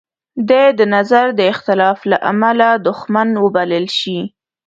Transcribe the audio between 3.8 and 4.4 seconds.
شي.